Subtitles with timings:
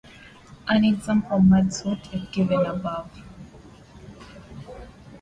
[0.67, 3.11] An example merge sort is given above.